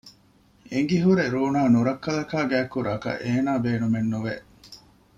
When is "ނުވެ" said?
4.13-4.33